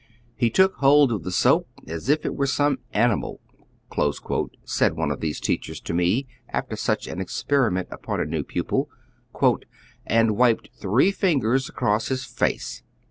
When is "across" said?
11.69-12.07